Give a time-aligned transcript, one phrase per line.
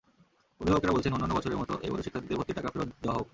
[0.61, 3.27] অভিভাবকেরা বলছেন, অন্যান্য বছরের মতো এবারও শিক্ষার্থীদের ভর্তির টাকা ফেরত দেওয়া হোক।